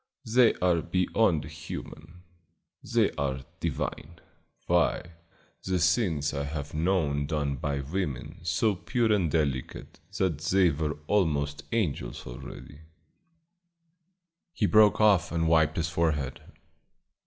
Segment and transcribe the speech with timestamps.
[0.25, 2.23] They are beyond human;
[2.83, 4.15] they are divine.
[4.65, 5.11] Why,
[5.63, 10.97] the things I have known done by women so pure and delicate that they were
[11.05, 12.79] almost angels already"
[14.55, 16.41] He broke off and wiped his forehead.